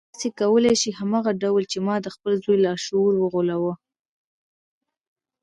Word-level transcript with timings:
تاسې 0.13 0.29
کولای 0.39 0.73
شئ 0.81 0.91
هماغه 0.99 1.31
ډول 1.43 1.63
چې 1.71 1.77
ما 1.87 1.95
د 2.01 2.07
خپل 2.15 2.33
زوی 2.43 2.57
لاشعور 2.65 3.13
وغولاوه. 3.17 3.73